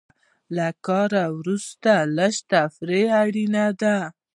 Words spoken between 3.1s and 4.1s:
اړینه ده.